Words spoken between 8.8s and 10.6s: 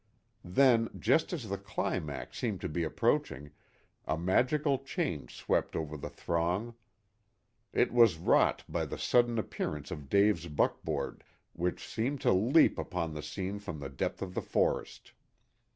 the sudden appearance of Dave's